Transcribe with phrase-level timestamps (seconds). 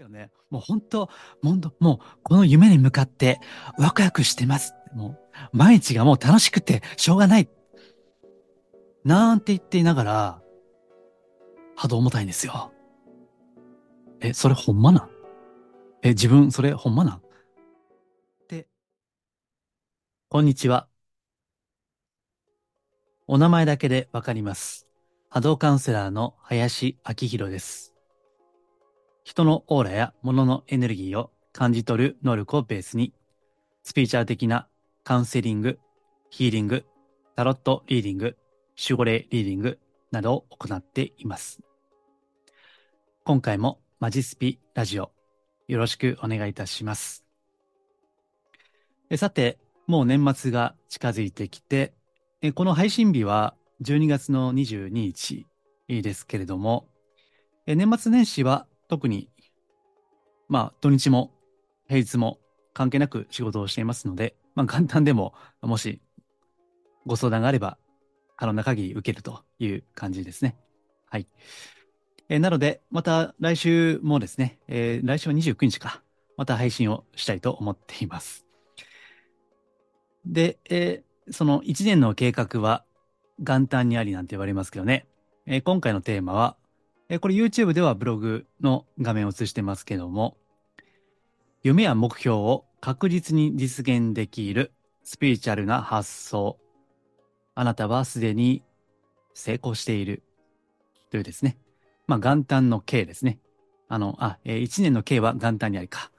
[0.00, 1.10] けどね、もう本当、
[1.42, 3.38] もうもうこの夢に向かって
[3.76, 4.72] ワクワクしてます。
[4.94, 5.18] もう
[5.52, 7.50] 毎日がもう楽しくてしょうがない。
[9.04, 10.42] なんて言っていながら、
[11.76, 12.72] 波動重たいんですよ。
[14.20, 15.10] え、それほんまなん？
[16.02, 17.16] え、自分それほんまなん？
[17.16, 17.22] っ
[18.48, 18.68] て、
[20.30, 20.88] こんにちは。
[23.26, 24.86] お名前だけでわかります。
[25.28, 27.89] 波動カウンセラーの林明宏です。
[29.24, 33.12] 人のオーラや物のエネルギーを感じ取る能力をベースに、
[33.82, 34.68] スピーチャー的な
[35.04, 35.78] カウンセリング、
[36.30, 36.84] ヒーリング、
[37.36, 38.36] タロットリーディング、
[38.76, 39.78] 守護霊リーディング
[40.10, 41.60] などを行っています。
[43.24, 45.12] 今回もマジスピラジオ
[45.68, 47.24] よろしくお願いいたします。
[49.16, 51.94] さて、もう年末が近づいてきて、
[52.54, 55.46] この配信日は12月の22日
[55.88, 56.88] ですけれども、
[57.66, 59.30] 年末年始は特に、
[60.48, 61.30] まあ、土日も
[61.86, 62.40] 平日も
[62.74, 66.00] 関係なく仕事をしていますので、まあ、簡単でも、もし
[67.06, 67.78] ご相談があれば、
[68.36, 70.56] 可能な限り受けるという感じですね。
[71.08, 71.28] はい。
[72.28, 76.02] えー、なので、また来週もですね、えー、来週は29日か、
[76.36, 78.44] また配信をしたいと思っています。
[80.26, 82.84] で、えー、その1年の計画は
[83.38, 85.06] 元旦にありなんて言われますけどね、
[85.46, 86.56] え、今回のテーマは
[87.12, 90.36] えこれ YouTube ではブログの画面を映してますけども、
[91.64, 96.56] 夢や目標を確実に実現できるスピリチュアルな発想。
[97.56, 98.62] あなたはすでに
[99.34, 100.22] 成功している。
[101.10, 101.58] というですね。
[102.06, 103.40] まあ、元旦の K ですね。
[103.88, 106.12] あの、あ、えー、1年の K は元旦にありか。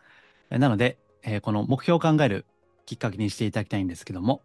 [0.50, 2.46] なので、えー、この目標を考える
[2.86, 4.42] きっかけにしていただきたいんですけども、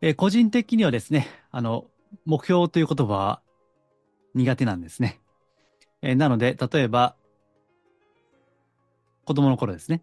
[0.00, 1.84] えー、個人的にはですね、あの、
[2.24, 3.42] 目標という言葉は
[4.34, 5.20] 苦手なんですね。
[6.06, 7.16] えー、なので、例えば、
[9.24, 10.02] 子供の頃ですね。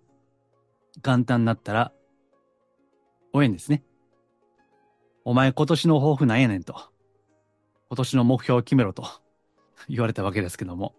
[1.02, 1.94] 元旦になったら、
[3.32, 3.84] 応援ですね。
[5.24, 6.75] お前今年の抱負なんやねんと。
[7.88, 9.06] 今年の目標を決めろと
[9.88, 10.94] 言われたわけですけども。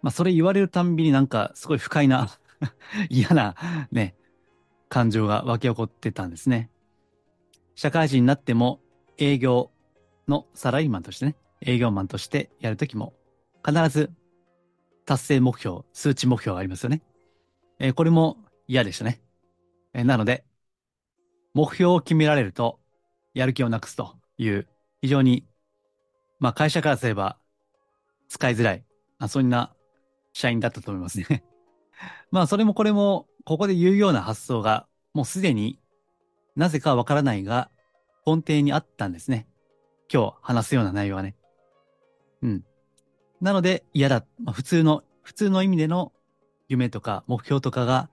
[0.00, 2.30] まあそれ言われるたんびになんかすごい不快な
[3.10, 3.54] 嫌な
[3.92, 4.16] ね、
[4.88, 6.70] 感情が湧き起こってたんですね。
[7.74, 8.80] 社会人になっても
[9.18, 9.70] 営業
[10.26, 13.12] のサラリーマンとしてね、営業マンとしてやるときも
[13.66, 14.12] 必ず
[15.06, 17.02] 達成目標、数値目標がありますよね。
[17.80, 18.36] えー、これも
[18.68, 19.20] 嫌でしたね。
[19.92, 20.44] えー、なので、
[21.52, 22.78] 目標を決められると、
[23.34, 24.68] やる気をなくすという、
[25.02, 25.44] 非常に、
[26.38, 27.38] まあ会社からすれば
[28.28, 28.84] 使いづらい、
[29.18, 29.74] あそんな
[30.32, 31.42] 社員だったと思いますね。
[32.30, 35.80] まあそれもこれも、ここで言うような発想が、もうすでに
[36.54, 37.70] なぜかわからないが、
[38.24, 39.48] 根底にあったんですね。
[40.12, 41.34] 今日話すような内容はね。
[42.42, 42.64] うん。
[43.40, 44.24] なので嫌だ。
[44.42, 46.12] まあ、普通の、普通の意味での
[46.68, 48.08] 夢とか目標とかが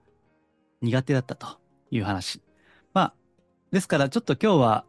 [0.82, 1.58] 苦手だったと
[1.90, 2.40] いう話。
[2.92, 3.14] まあ、
[3.72, 4.84] ですからちょっと今日は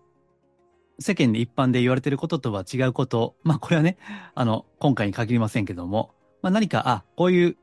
[1.00, 3.98] 世間で一般で言われていることとは違うこと、まあこれはね、
[4.34, 7.54] あの、今回に限りませんけども、まあ何か、あ、こういう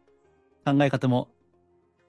[0.64, 1.28] 考え方も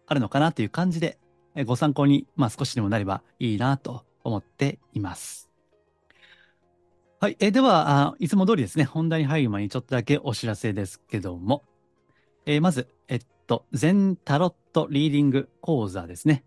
[0.07, 1.17] あるのかなという感じで、
[1.65, 5.42] ご参考に、まあ少しでもなればいいなと思っています。
[7.23, 7.37] はい。
[7.39, 11.63] えではあ、いつも通りですね、本題に入る前にちょっとだけお知らせですけども、
[12.45, 16.43] えー、まず、えっと、全タロットリーディング講座ですね。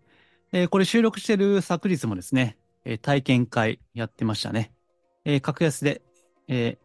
[0.51, 4.71] えー、これ収録してる昨日もですね、えー、体験会やってましたね。
[5.25, 6.03] え格安で、
[6.47, 6.77] え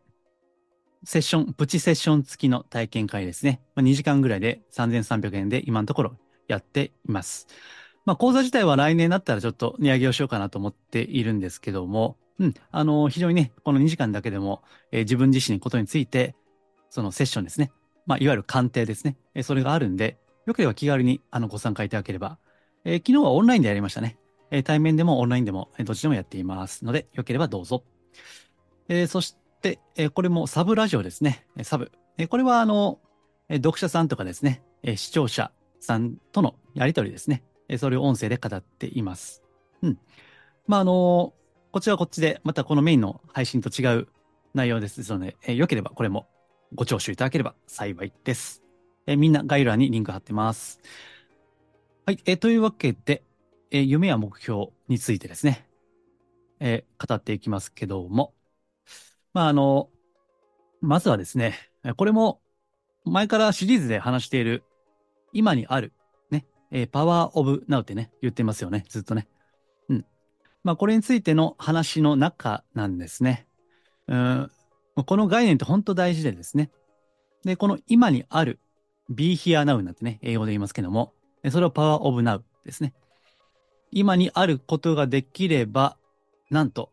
[1.04, 3.60] セッション、プチセッション付きの体験会ですね。
[3.74, 6.16] まあ、2時間ぐらいで3300円で今のところ
[6.48, 7.46] やっています。
[8.06, 16.34] まあ、講座自体は来年になったらちょっと値上げをしようかなと思っているんですけども、うん、あの、非常にね、この2時間だけでも、えー、自分自身のことについて、
[16.90, 17.70] そのセッションですね。
[18.04, 19.16] まあ、いわゆる鑑定ですね。
[19.34, 22.38] えー、それがあるんで、よければ気軽にあのご参加いただければ。
[22.84, 24.18] えー、昨日はオンラインでやりましたね。
[24.50, 27.84] えー、対面でもオンラインでも、えー、どっちでもやっていますので、よければどうぞ。
[28.88, 31.46] えー、そして、えー、これもサブラジオですね。
[31.56, 31.92] えー、サブ。
[32.18, 32.98] えー、これはあの、
[33.48, 37.44] えー、読者さんとかですね、えー、視聴者さんとのやりとりですね。
[37.68, 39.44] えー、それを音声で語っています。
[39.80, 39.98] うん。
[40.66, 41.34] まあ、あの
[41.72, 44.08] こちらはこっちで、またこのメインの配信と違う
[44.52, 46.26] 内容ですので、えー、よければこれも
[46.74, 48.62] ご聴取いただければ幸いです。
[49.06, 50.80] えー、みんな概要欄にリンク貼ってます。
[52.04, 53.22] はい、えー、というわけで、
[53.70, 55.66] えー、夢や目標についてですね、
[56.60, 58.34] えー、語っていきますけども、
[59.32, 59.88] まあ、あの、
[60.82, 61.54] まずはですね、
[61.96, 62.42] これも
[63.06, 64.62] 前からシリーズで話している
[65.32, 65.94] 今にある、
[66.30, 69.26] ね、えー、パワーオブナウってね、言ってますよね、ずっとね。
[70.64, 73.46] まあ、これについての話の中なんですね。
[74.06, 74.50] うん
[75.06, 76.70] この概念って本当大事でですね。
[77.44, 78.60] で、この今にある
[79.08, 81.14] be here now なんてね、英語で言いますけども、
[81.50, 82.92] それを power of now ですね。
[83.90, 85.96] 今にあることができれば、
[86.50, 86.92] なんと、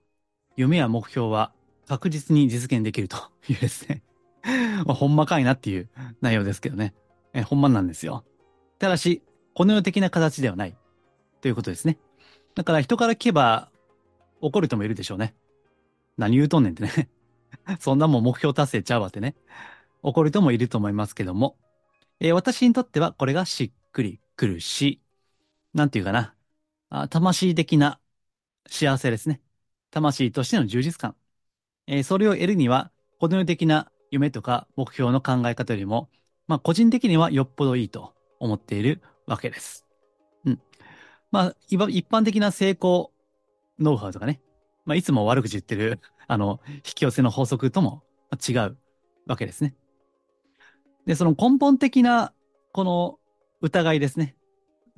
[0.55, 1.51] 夢や目標は
[1.87, 3.17] 確実に実現できると
[3.47, 4.03] いうですね
[4.85, 5.89] まあ、ほんまかいなっていう
[6.21, 6.93] 内容ですけどね。
[7.33, 8.23] え、ほんまなんですよ。
[8.79, 9.21] ただし、
[9.53, 10.77] この世的な形ではない
[11.41, 11.97] ということですね。
[12.59, 13.69] だから人から聞けば
[14.41, 15.33] 怒る人もいるでしょうね。
[16.17, 17.09] 何言うとんねんってね
[17.79, 19.37] そんなもん目標達成ちゃうわってね。
[20.01, 21.55] 怒る人もいると思いますけども。
[22.19, 24.99] えー、私にとってはこれがしっくりくるし、
[25.73, 26.35] なんていうかな。
[26.89, 27.97] あ魂的な
[28.67, 29.39] 幸せですね。
[29.89, 31.15] 魂としての充実感。
[31.87, 36.09] えー、それを得るには、この世的な夢とか目標の考え方よりも、
[36.45, 39.88] まあ個人的にはよっぽどいいと思っているわけです。
[41.31, 41.77] まあ、一
[42.07, 43.11] 般的な成功
[43.79, 44.41] ノウハウとかね、
[44.85, 48.03] まあいつも悪口言ってる、 あの、引き寄せの法則とも
[48.47, 48.77] 違う
[49.25, 49.75] わけですね。
[51.05, 52.33] で、その根本的な、
[52.71, 53.19] この
[53.61, 54.35] 疑いですね。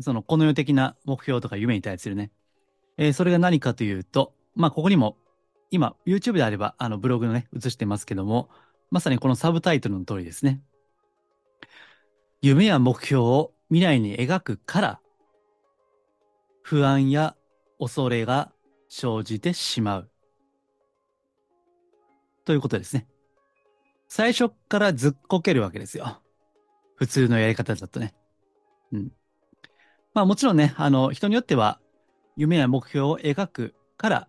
[0.01, 2.31] その、この世的な目標とか夢に対するね。
[2.97, 5.17] えー、それが何かというと、まあ、ここにも、
[5.69, 8.49] 今、YouTube であれば、あの、ブログのね、映してますけども、
[8.89, 10.61] まさにこのサブタイトルの通りですね。
[12.41, 15.01] 夢や目標を未来に描くから、
[16.61, 17.35] 不安や
[17.79, 18.51] 恐れが
[18.89, 20.11] 生じてしまう。
[22.45, 23.07] ということですね。
[24.07, 26.21] 最初からずっこけるわけですよ。
[26.95, 28.13] 普通のやり方だとね。
[28.91, 29.11] うん。
[30.13, 31.79] まあもちろんね、あの、人によっては、
[32.35, 34.27] 夢や目標を描くから、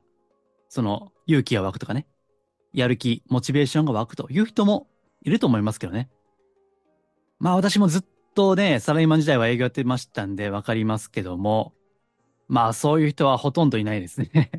[0.68, 2.06] その、勇気が湧くとかね、
[2.72, 4.86] やる気、モチベーションが湧くという人も
[5.22, 6.08] いると思いますけどね。
[7.40, 8.04] まあ私もずっ
[8.34, 11.74] とね、サラリーマン時代は営業やってましたんでわかりますけども、
[12.48, 14.50] まあそういう人はほとんどいないですね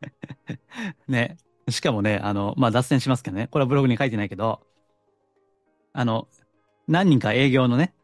[1.08, 1.36] ね。
[1.68, 3.48] しかもね、あの、まあ脱線しますけどね。
[3.48, 4.60] これはブログに書いてないけど、
[5.92, 6.28] あの、
[6.88, 7.94] 何人か営業のね、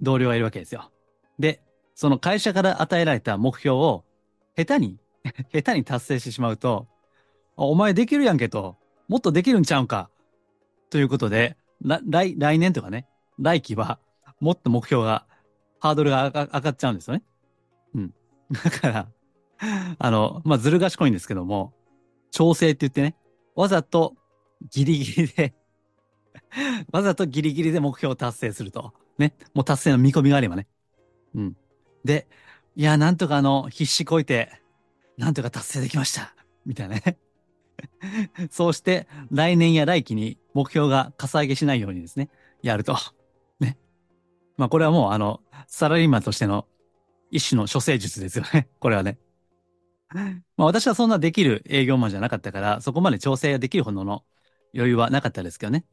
[0.00, 0.90] 同僚がいるわけですよ。
[1.38, 1.62] で、
[1.94, 4.04] その会社から与えられた目標を
[4.56, 4.98] 下手に
[5.52, 6.88] 下手に達成してしまうと、
[7.56, 8.76] お前できるやんけと、
[9.08, 10.10] もっとできるんちゃうんか。
[10.88, 13.06] ということで、来、来年とかね、
[13.38, 13.98] 来期は、
[14.40, 15.26] もっと目標が、
[15.78, 17.22] ハードルが上がっちゃうんですよね。
[17.94, 18.14] うん。
[18.50, 19.08] だから、
[19.98, 21.72] あの、まあ、ずる賢いんですけども、
[22.30, 23.16] 調整って言ってね、
[23.54, 24.14] わざと
[24.70, 25.54] ギリギリで
[26.92, 28.92] わざとギリギリで目標を達成すると。
[29.18, 29.34] ね。
[29.54, 30.66] もう達成の見込みがあればね。
[31.34, 31.56] うん。
[32.04, 32.26] で、
[32.76, 34.50] いや、なんとかあの、必死こいて、
[35.16, 36.34] なんとか達成できました。
[36.64, 37.18] みたいなね。
[38.50, 42.30] そうして、来年や来期に目標がかさ上げしないようにですね、
[42.62, 42.96] やると。
[43.60, 43.78] ね。
[44.56, 46.66] まあ、これはもう、あの、サラリーマンとしての
[47.30, 48.68] 一種の処世術ですよね。
[48.80, 49.18] これはね。
[50.10, 54.24] まあ、私はそんなできる営業マンじゃなかったから、そこまで調整ができるほどの
[54.74, 55.84] 余裕はなかったですけどね。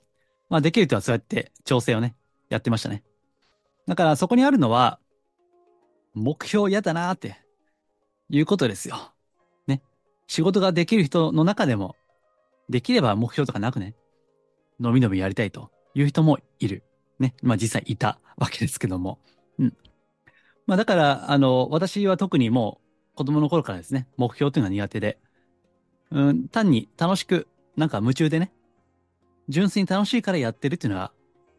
[0.49, 2.15] まあ、できる人はそうやって調整をね、
[2.49, 3.03] やってましたね。
[3.85, 4.99] だからそこにあるのは、
[6.13, 7.37] 目標嫌だなーって、
[8.29, 9.13] いうことですよ。
[9.67, 9.81] ね。
[10.27, 11.95] 仕事ができる人の中でも、
[12.69, 13.95] できれば目標とかなくね、
[14.79, 16.83] のびのびやりたいという人もいる。
[17.19, 17.33] ね。
[17.41, 19.19] まあ実際いたわけですけども。
[19.59, 19.73] うん。
[20.67, 22.79] まあだから、あの、私は特にも
[23.13, 25.17] う子供の頃からですね、目標というのは苦手で、
[26.11, 28.51] うん、単に楽しく、なんか夢中でね、
[29.49, 31.11] 純粋に楽しいからやってるっていうのは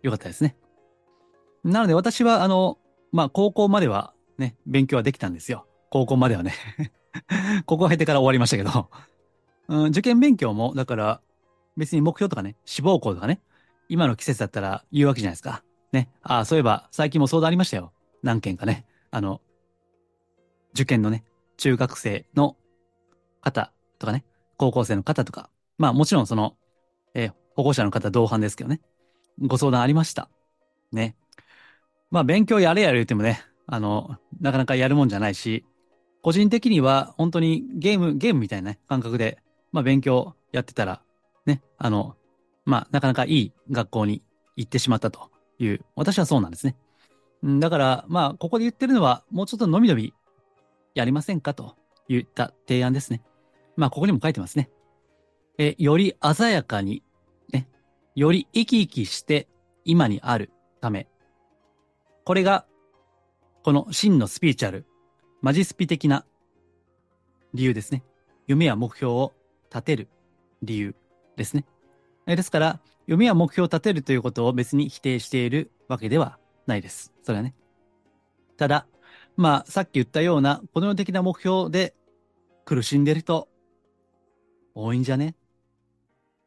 [0.02, 0.56] 良かったですね。
[1.64, 2.78] なので私は、あの、
[3.10, 5.66] まあ高校まではね、勉強はできたんですよ。
[5.90, 6.52] 高校まではね
[7.64, 8.90] 高校経てから終わりましたけど
[9.68, 11.20] うん、受験勉強も、だから、
[11.76, 13.40] 別に目標とかね、志望校とかね、
[13.88, 15.62] 今の季節だったら言うわけじゃないですか。
[15.92, 16.10] ね。
[16.22, 17.92] ああ、そういえば、最近も相談ありましたよ。
[18.22, 18.86] 何件かね。
[19.10, 19.40] あの、
[20.74, 21.24] 受験のね、
[21.56, 22.56] 中学生の
[23.40, 24.24] 方とかね、
[24.56, 26.56] 高校生の方とか、まあもちろんその、
[27.14, 28.80] えー、保護者の方同伴ですけどね、
[29.40, 30.28] ご相談ありました。
[30.92, 31.16] ね。
[32.10, 35.64] まあ勉強やれやれ言ってもね、あの、なかなかやるもんじゃないし、
[36.22, 39.38] 個人的には本当にゲーム、ゲームみたいなね、感覚で、
[39.72, 41.02] まあ勉強やってたら、
[41.46, 42.16] ね、あの、
[42.64, 44.22] まあなかなかいい学校に
[44.56, 46.76] 行ってしまったという、私はそうなんですね。
[47.42, 50.12] だから、まあ、ここで言ってるのは、もうちょっとのびのび
[50.94, 51.54] やりませんか？
[51.54, 51.76] と
[52.08, 53.22] 言った提案ですね。
[53.76, 54.70] まあ、ここにも書いてますね。
[55.58, 57.02] え、より鮮やかに、
[57.52, 57.68] ね、
[58.16, 59.48] より生き生きして
[59.84, 61.06] 今にあるため。
[62.24, 62.66] これが、
[63.62, 64.86] この真のスピーチャル、
[65.40, 66.24] マジスピ的な
[67.54, 68.02] 理由ですね。
[68.46, 69.32] 夢や目標を
[69.70, 70.08] 立てる
[70.62, 70.94] 理由
[71.36, 71.64] ですね。
[72.26, 77.12] ですから、夢や目標を立てるということを別に否定しているわけではないです。
[77.22, 77.54] それはね。
[78.56, 78.86] ただ、
[79.36, 81.94] まあ、さっき言ったような、この世的な目標で
[82.64, 83.48] 苦しんでる人、
[84.74, 85.34] 多いんじゃね？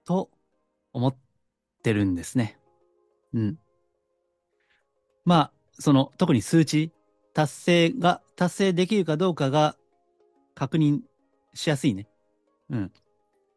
[0.06, 0.30] と
[0.94, 1.16] 思っ
[1.84, 2.60] てるんですね。
[3.34, 3.60] うん。
[5.25, 6.92] まあ、その、特に数値、
[7.34, 9.75] 達成が、達成できるかどうかが
[10.56, 11.01] 確認
[11.54, 12.08] しやすいね。
[12.70, 12.92] うん。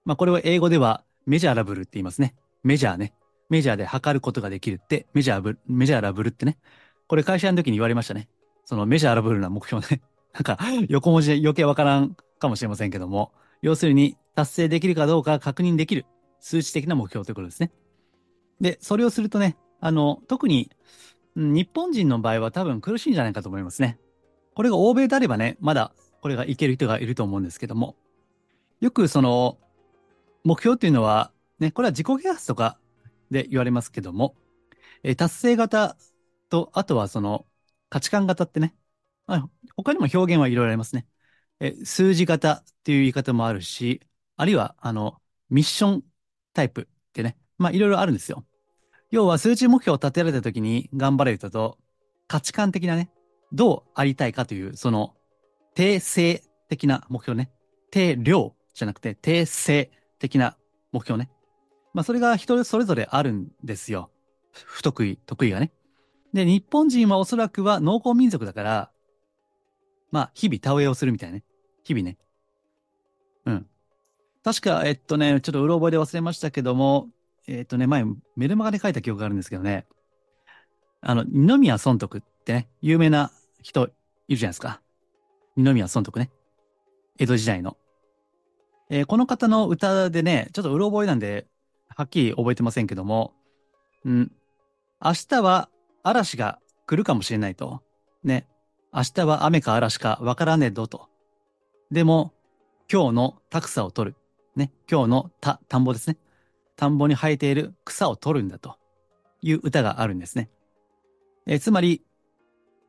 [0.04, 2.34] まあ、これを英語ではメジャーラブルって言いますね。
[2.62, 3.14] メジャーね。
[3.48, 6.58] メジャーで測ることができるって、メジャーブ、メジャーラブルってね。
[7.06, 8.28] これ会社の時に言われましたね。
[8.64, 10.02] そのメジャーラブルな目標ね。
[10.32, 10.58] なんか、
[10.88, 13.32] 横文字で余計わからんかもしれませんけども、
[13.62, 16.06] 要するに達成できるかどうか確認できる
[16.40, 17.70] 数値的な目標ということですね。
[18.60, 20.70] で、それをするとね、あの、特に、
[21.36, 23.98] 日本人の場合は多分苦しいんじゃないかと思いますね。
[24.54, 27.96] これが欧米であればね、まだこれがいける人がいると思うんですけども、
[28.80, 29.58] よくその、
[30.44, 32.78] 目標っていうのは、ね、これは自己啓発とか
[33.34, 34.34] で言われますけども、
[35.02, 35.96] え達成型
[36.48, 37.46] と、あとはその
[37.90, 38.74] 価値観型ってね、
[39.26, 41.06] まあ、他にも表現はいろいろありますね。
[41.60, 44.00] え数字型っていう言い方もあるし、
[44.36, 46.04] あるいは、あの、ミッション
[46.54, 48.44] タイプってね、まあいろいろあるんですよ。
[49.10, 51.78] 要は数値目標を立てられた時に頑張れる人と、
[52.26, 53.10] 価値観的なね、
[53.52, 55.14] どうありたいかという、その、
[55.74, 57.50] 定性的な目標ね。
[57.90, 60.56] 定量じゃなくて、定性的な
[60.92, 61.30] 目標ね。
[61.94, 64.10] まあそれが人それぞれあるんですよ。
[64.52, 65.72] 不得意、得意がね。
[66.32, 68.90] で、日本人はおそらくは農耕民族だから、
[70.10, 71.44] まあ、日々田植えをするみたいなね。
[71.84, 72.18] 日々ね。
[73.46, 73.66] うん。
[74.42, 77.08] 確か、えっとね、ちょっとうろ覚えで忘れましたけども、
[77.46, 78.04] えっとね、前、
[78.36, 79.86] メルマガで書いた記憶があるんですけどね、
[81.00, 83.30] あの、二宮尊徳ってね、有名な
[83.62, 83.90] 人
[84.28, 84.80] いるじゃないですか。
[85.56, 86.30] 二宮尊徳ね。
[87.18, 87.76] 江戸時代の。
[88.90, 91.46] えー、この方の歌でね、ちょっとうろ覚えなんで、
[91.88, 93.34] はっきり覚えてませんけども、
[94.04, 94.32] うん、
[95.02, 95.68] 明日は
[96.02, 97.82] 嵐が来るかもしれないと。
[98.22, 98.46] ね。
[98.92, 101.08] 明日は雨か嵐かわからねえどと。
[101.90, 102.32] でも、
[102.92, 104.16] 今日のたくさを取る。
[104.56, 104.70] ね。
[104.90, 106.16] 今日の田、田んぼですね。
[106.76, 108.76] 田んぼに生えている草を取るんだと
[109.42, 110.50] いう歌があるんですね。
[111.46, 112.02] えつまり、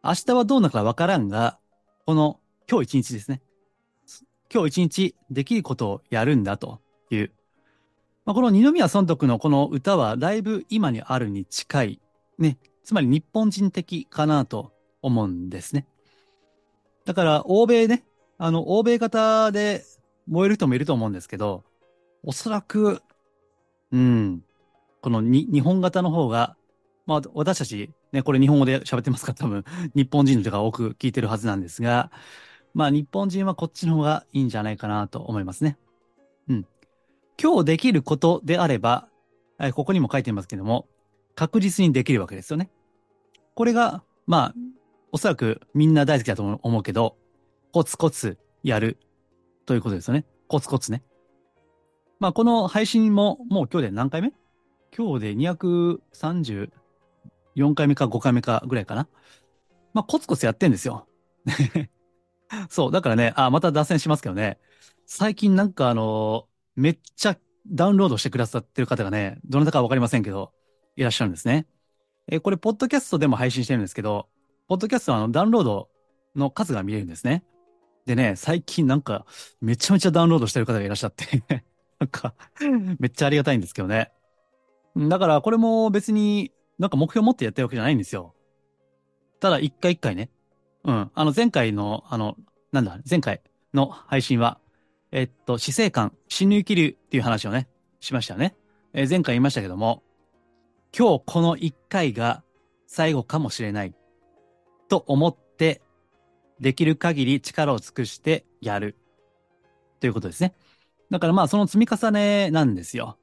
[0.04, 1.60] 明日はどうなるかわからんが、
[2.06, 3.42] この今日一日ですね。
[4.54, 7.32] 今日一日できることをやるんだという。
[8.26, 12.02] まあ、この二宮尊徳のこの歌はだいぶ今にあるに近い、
[12.40, 12.58] ね。
[12.84, 15.88] つまり日本人的かなと思うんですね。
[17.06, 18.04] だから、欧米ね、
[18.38, 19.84] あの、欧米型で
[20.28, 21.64] 燃える人もいると思うんですけど、
[22.24, 23.02] おそらく、
[23.92, 24.44] うん、
[25.02, 26.56] このに日本型の方が、
[27.06, 29.64] まあ、私たち、ね、これ日本語で喋ってますから多分、
[29.94, 32.12] 日本人の人が多く聞いてるはずなんですが、
[32.74, 35.78] まあ、日本人はこっちの方がいいんじゃないかなと思いますね。
[37.42, 39.08] 今日できることであれば、
[39.74, 40.88] ここにも書いてますけども、
[41.36, 42.70] 確実にできるわけですよね。
[43.56, 44.54] これが、まあ、
[45.12, 47.18] おそらくみんな大好きだと思うけど、
[47.72, 48.98] コツコツやる
[49.66, 50.26] ということですよね。
[50.48, 51.04] コツコツね。
[52.20, 54.34] まあ、この配信ももう今日で何回目？
[54.98, 56.70] 今日で234
[57.76, 59.08] 回目か5回目かぐらいかな。
[59.94, 61.08] まあ、コツコツやってんですよ。
[62.70, 62.92] そう。
[62.92, 64.60] だからね、あ、また脱線しますけどね。
[65.06, 70.52] 最近なんかあの、めっちゃダウンロードしてくださってる方がね、どなたかわかりませんけど、
[70.96, 71.68] いらっしゃるんですね。
[72.28, 74.28] えこれ、ポッドキャストでも配信してるんですけど、
[74.68, 75.90] ポッドキャストはあのダウンロード
[76.36, 77.44] の数が見れるんですね。
[78.06, 79.26] でね、最近なんか、
[79.62, 81.26] めちゃめちゃダウンロードしてる方がいらっしゃって
[82.00, 82.36] なんか、
[83.00, 84.12] めっちゃありがたいんですけどね。
[84.96, 88.34] だから、これも別になんか目標持ってやってるわけじゃないんですよ。
[89.40, 90.30] ただ、一回一回ね。
[90.84, 91.12] うん。
[91.14, 92.36] あの、前回の、あの、
[92.72, 93.42] なんだ、前回
[93.74, 94.60] の配信は、
[95.16, 97.70] えっと、死生観、死ぬ生きるっていう話をね、
[98.02, 98.54] しましたよね。
[98.92, 100.04] えー、前回言いましたけども、
[100.94, 102.44] 今日この一回が
[102.86, 103.96] 最後かもしれない
[104.90, 105.82] と思って、
[106.60, 108.98] できる限り力を尽くしてやる。
[110.02, 110.54] ということですね。
[111.10, 113.18] だからまあその積み重ねなんですよ。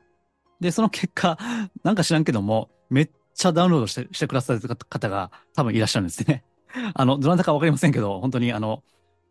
[0.61, 1.37] で、その結果、
[1.85, 6.43] なんか知らんけども、めっちゃダウンロードしてしてくださる方が多分いらっしゃるんですね。
[6.95, 8.83] あの、どなたかわかりませんけど、本当にあの、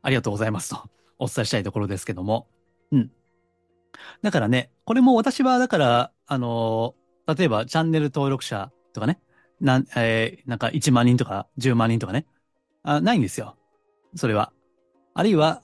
[0.04, 2.48] ありがとうございますとお伝えしたいところですけども。
[2.92, 3.12] うん。
[4.24, 6.96] だからね、これも私はだから、あの、
[7.28, 9.20] 例えばチャンネル登録者とかね、
[9.60, 12.26] なん、えー、なんか1万人とか10万人とかね。
[12.82, 13.56] あ、ないんですよ。
[14.16, 14.52] それは。
[15.14, 15.62] あるいは、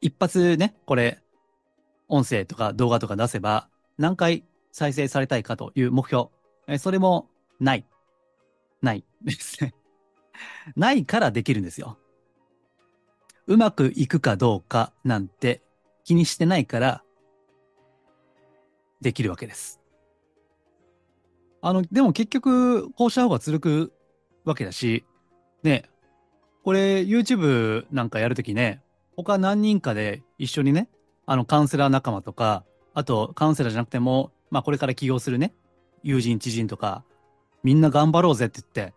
[0.00, 1.20] 一発ね、これ、
[2.08, 6.26] 音声とか動画とか出せば、何回再生されたいかという目標。
[6.66, 7.28] えそれも、
[7.60, 7.86] ない。
[8.82, 9.74] ないですね。
[10.76, 11.98] ないからできるんですよ。
[13.48, 15.62] うまくいくかどうかなんて
[16.04, 17.02] 気にしてないから、
[19.00, 19.80] できるわけです。
[21.62, 23.92] あの、でも結局、こうした方が続く
[24.44, 25.06] わけだし、
[25.62, 25.88] ね、
[26.62, 28.82] これ YouTube なんかやるときね、
[29.16, 30.90] 他何人かで一緒にね、
[31.24, 35.54] あのカウンセラー仲間とか、あとカウンセラーじゃなくても、まあこれから起業するね、
[36.02, 37.02] 友人知人とか、
[37.62, 38.94] みんな頑張ろうぜって言って、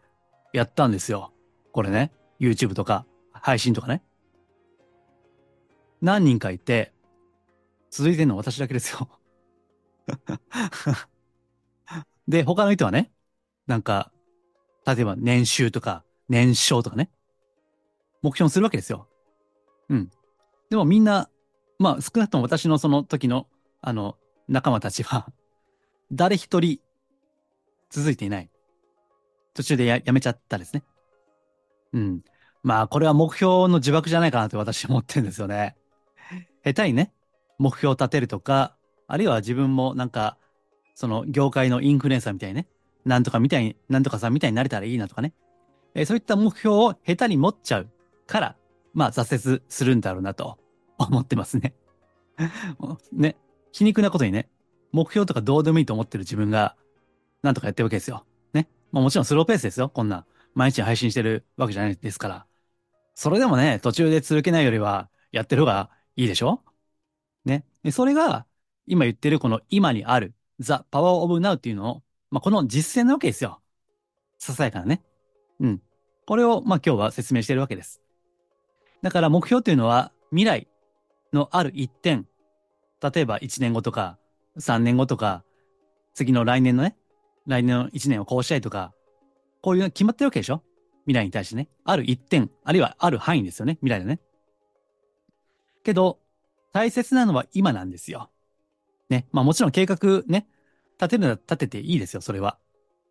[0.51, 1.31] やったんですよ。
[1.71, 2.11] これね。
[2.41, 4.03] YouTube とか、配信とかね。
[6.01, 6.93] 何人かいて、
[7.89, 9.09] 続いてるの私だけですよ。
[12.27, 13.11] で、他の人はね、
[13.67, 14.11] なんか、
[14.85, 17.11] 例えば年収とか、年商とかね、
[18.21, 19.07] 目標にするわけですよ。
[19.89, 20.09] うん。
[20.69, 21.29] でもみんな、
[21.79, 23.47] まあ少なくとも私のその時の、
[23.81, 24.17] あの、
[24.47, 25.31] 仲間たちは、
[26.11, 26.79] 誰一人
[27.89, 28.49] 続いていない。
[29.53, 30.83] 途中でややめちゃったですね。
[31.93, 32.21] うん。
[32.63, 35.75] まあこれは目標の呪縛じゃないかなって私思ってるんですよね。
[36.63, 37.13] 下手にね、
[37.57, 38.75] 目標を立てるとか、
[39.07, 40.37] あるいは自分もなんか、
[40.95, 42.67] その業界のインフルエンサーみたいにね、
[43.05, 45.33] なんとかみたいに、なんとかさんみたいになれたらいいなとかね。
[45.93, 47.89] えー、そういった目標を下手に持っちゃう
[48.27, 48.55] から、
[48.93, 50.57] まあ挫折するんだろうなと
[50.97, 51.73] 思ってますね。
[53.11, 53.35] ね、
[53.71, 54.49] 皮肉なことにね、
[54.91, 56.75] 目標とかどうでもいいと思ってる自分が、
[57.43, 58.25] なんとかやってるわけですよ。
[58.53, 58.69] ね。
[58.91, 59.89] まあもちろんスローペースですよ。
[59.89, 62.45] こんな、毎日配信してるわけじゃないですから。
[63.13, 66.61] それでもね、途中で続けないよりは、やってる方がいいでしょ？
[67.45, 67.65] ね。
[67.83, 68.45] で、それが、
[68.87, 73.61] 今言ってるこの今にある、The Power of Now っていうのを、まあ、この実践なわけですよ。
[74.37, 75.03] ささやかなね。
[75.59, 75.81] うん。
[76.25, 78.01] これを、まあ、今日は説明してるわけです。
[79.01, 80.67] だから目標というのは、未来
[81.33, 82.27] のある一点、
[83.01, 84.17] 例えば1年後とか、
[84.57, 85.43] 3年後とか、
[86.13, 86.97] 次の来年のね、
[87.47, 88.93] 来年の1年をこうしたいとか、
[89.61, 90.61] こういうの決まってるわけでしょ？
[91.05, 91.69] 未来に対してね。
[91.83, 93.77] ある一点、あるいはある範囲ですよね。
[93.81, 94.19] 未来のね。
[95.83, 96.19] けど、
[96.73, 98.29] 大切なのは今なんですよ。
[99.09, 99.27] ね。
[99.31, 100.47] まあもちろん計画ね、
[100.99, 102.57] 立てるなら立てていいですよ、それは。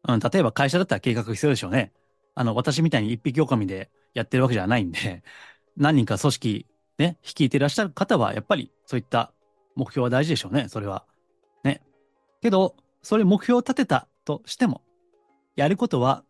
[0.09, 1.93] うん、例えば会社だったら計画必要でしょうね。
[2.35, 5.23] あの、私みたいに一匹狼でやってるわけじゃないんで、
[5.77, 6.67] 何人か組織
[6.99, 9.33] ね、率いていらっしゃる方は、やっぱりそういった
[9.75, 11.05] 目標は大事でしょうね、それは。
[11.65, 11.83] ね。
[12.41, 14.83] けど、それ目標を立てたとしても、
[15.57, 16.25] やることは、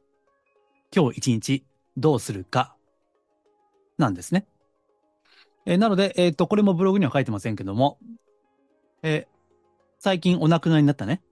[0.95, 1.65] 今日一日
[1.97, 2.77] どうするか、
[3.99, 4.47] なんですね。
[5.71, 7.99] えー、なので、えっ、と、これもブログには書いてませんけども、
[9.05, 9.35] えー、
[10.01, 11.23] 最近お亡くなりになったね、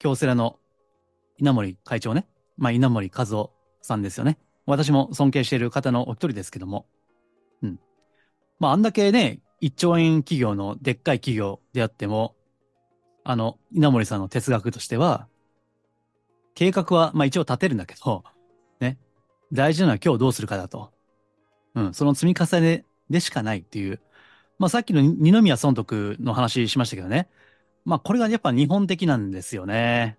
[0.00, 0.58] 京セラの
[1.38, 2.26] 稲森会長ね、
[2.58, 4.38] まあ、稲森和夫さんですよね。
[4.66, 6.86] 私も尊敬している方のお一人ですけども、
[7.62, 7.78] うん。
[8.58, 12.34] まあ、あんだけね、1兆円企業のでっかい企業であっても、
[13.22, 15.28] あの、稲森さんの哲学としては、
[16.56, 18.24] 計画は、まあ一応立てるんだけど、
[18.80, 18.98] ね、
[19.52, 20.90] 大事なのは今日どうするかだと。
[21.76, 24.00] うん、その積み重ねでしかないっていう。
[24.58, 27.28] まあさっきの二宮尊徳の話しましたけどね。
[27.84, 30.18] まあこれがやっぱ日本的なんですよね。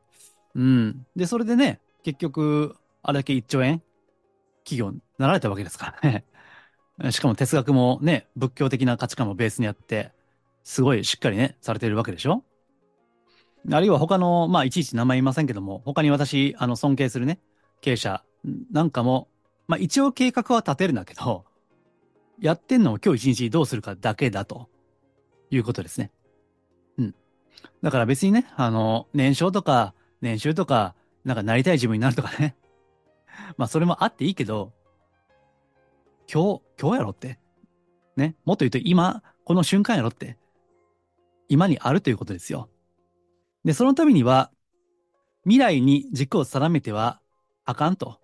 [0.55, 1.05] うん。
[1.15, 3.81] で、それでね、結局、あれだけ1兆円
[4.63, 6.25] 企業になられたわけですからね。
[7.11, 10.11] しかも哲学もね、仏教的な価値観もベースにあって、
[10.63, 12.43] すごいしっかりね、されてるわけでしょ
[13.71, 17.39] あるいは他の、まあいちいち名前言いませんけども、他に私、あの尊敬するね、
[17.81, 18.23] 経営者
[18.71, 19.27] なんかも、
[19.67, 21.45] まあ一応計画は立てるんだけど、
[22.39, 24.69] やってんのを今日一日どうするかだけだと
[25.49, 26.11] いうことですね。
[26.97, 27.15] うん。
[27.81, 32.55] だから別にね、あの、年少とか年収とか、なんかなりたい自分になるとかね。
[33.57, 34.73] まあそれもあっていいけど、
[36.31, 37.39] 今日、今日やろって。
[38.15, 38.35] ね。
[38.45, 40.37] もっと言うと今、この瞬間やろって。
[41.49, 42.69] 今にあるということですよ。
[43.63, 44.51] で、そのためには、
[45.43, 47.21] 未来に軸を定めては
[47.63, 48.19] あかんと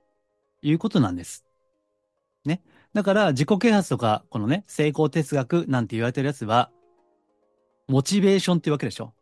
[0.62, 1.46] いうことなんです。
[2.44, 2.62] ね。
[2.94, 6.70] だから自己啓発とか、このね、成功哲学なんて言われてるやつは、
[7.88, 9.14] モチベーションっていうわけでしょ。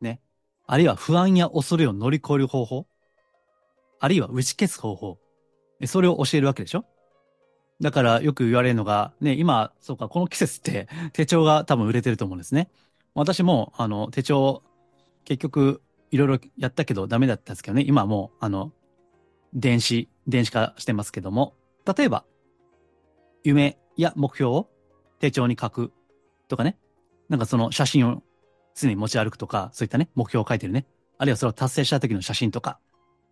[0.00, 0.20] ね。
[0.66, 2.86] あるいは不安や恐れを乗り越える方法。
[4.00, 5.18] あるいは打ち消す方法。
[5.86, 6.84] それを教えるわけでしょ。
[7.80, 12.70] だからよく言われるのが、ね、今、そうか、この季節って 手帳が多分売れてると思うんですね。
[13.14, 14.62] 私も、あの、手帳、
[15.24, 18.72] 結局、いろいろやったけどダメだったんですけどね、今もう、あの、
[19.54, 21.54] 電子、電子化してますけども、
[21.96, 22.24] 例えば、
[23.44, 24.68] 夢や目標を
[25.18, 25.92] 手帳に書く
[26.48, 26.76] とかね、
[27.28, 28.22] なんかその写真を
[28.74, 30.86] 常に持ち歩くとか、そういったね、目標を書いてるね。
[31.18, 32.78] あるいはそれを達成した時の写真とか、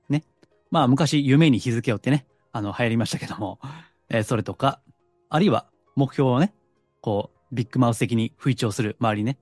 [0.09, 0.25] ね。
[0.71, 3.59] まあ昔夢に日付をってね、あの流行りましたけども、
[4.09, 4.81] えー、それとか、
[5.29, 6.55] あるいは目標をね、
[7.01, 9.39] こう、ビッグマウス的に吹聴する周りね。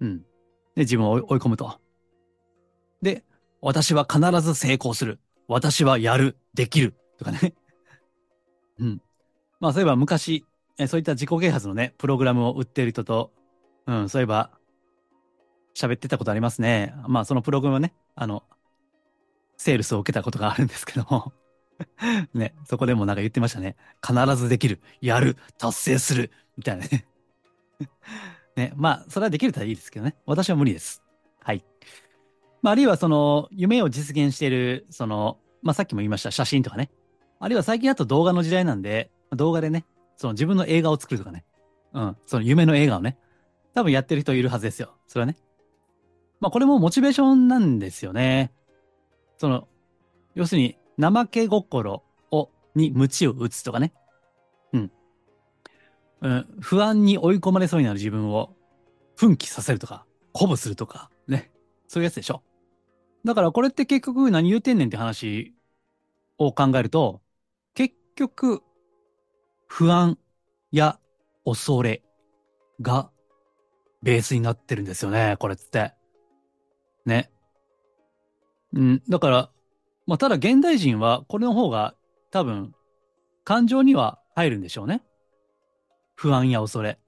[0.00, 0.18] うん。
[0.74, 1.80] で、自分を追い込むと。
[3.02, 3.24] で、
[3.60, 5.20] 私は必ず成功する。
[5.48, 6.36] 私はやる。
[6.54, 6.94] できる。
[7.18, 7.54] とかね。
[8.78, 9.02] うん。
[9.60, 10.44] まあ、そういえば昔、
[10.86, 13.32] そういった自己啓発のね、プログラムを売っている人と、
[13.86, 14.50] うん、そういえば、
[15.74, 16.94] 喋ってたことありますね。
[17.06, 18.42] まあ、そのプログラムはね、あの、
[19.56, 21.32] セールスを受けたことがあるんですけども
[22.34, 23.76] ね、そこでもなんか言ってましたね。
[24.06, 27.06] 必ずできる、やる、達成する、みたいなね
[28.56, 30.16] ね、まあ、それはできるとはいいですけどね。
[30.24, 31.02] 私は無理です。
[31.40, 31.64] はい。
[32.62, 36.90] まあ、あるいはその、夢を実現している、その、まあ、さっきも言いました、写真とかね。
[37.38, 39.84] あるいは最近だと動画の時代なんで、動画でね、
[40.16, 41.44] その自分の映画を作るとかね。
[41.92, 42.16] うん。
[42.26, 43.18] その夢の映画をね。
[43.74, 44.94] 多分やってる人いるはずですよ。
[45.06, 45.36] それはね。
[46.40, 48.52] まあこれもモチベーションなんですよね。
[49.38, 49.68] その、
[50.34, 53.92] 要するに、怠け心を、に鞭を打つとかね。
[54.72, 54.90] うん。
[56.22, 58.54] うん、不安に追い込まれそうになる自分を
[59.16, 61.50] 奮起させるとか、鼓舞するとか、ね。
[61.88, 62.42] そういうやつでしょ。
[63.24, 65.54] だからこれって結局何言うてんねんって話
[66.38, 67.20] を考えると、
[67.74, 68.62] 結局、
[69.66, 70.18] 不安
[70.70, 70.98] や
[71.44, 72.02] 恐れ
[72.80, 73.10] が
[74.02, 75.92] ベースになってるんですよね、これって。
[77.04, 77.30] ね。
[78.72, 79.50] うん、だから、
[80.06, 81.94] まあ、ただ現代人はこれの方が
[82.30, 82.74] 多分
[83.44, 85.02] 感情には入るんでしょうね。
[86.14, 86.98] 不安や恐れ。